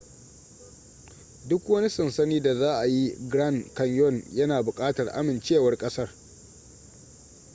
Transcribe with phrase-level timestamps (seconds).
[1.47, 6.09] duk wani sansani da za a yi grand canyon yana bukatar amincewar kasar